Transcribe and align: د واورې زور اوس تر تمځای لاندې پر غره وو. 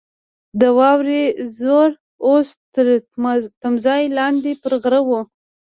د 0.59 0.61
واورې 0.77 1.23
زور 1.59 1.89
اوس 2.27 2.47
تر 2.73 2.87
تمځای 3.61 4.03
لاندې 4.17 4.51
پر 4.61 4.73
غره 4.83 5.01
وو. 5.07 5.21